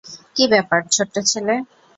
কী 0.35 0.43
ব্যাপার, 0.53 0.79
ছোট্ট 0.95 1.15
ছেলে? 1.31 1.55